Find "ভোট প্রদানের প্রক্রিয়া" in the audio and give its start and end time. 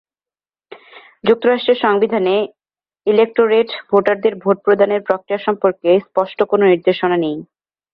4.43-5.39